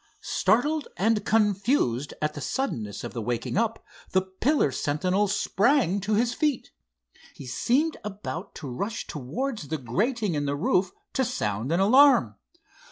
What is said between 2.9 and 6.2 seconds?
of the waking up, the pillar sentinel sprang to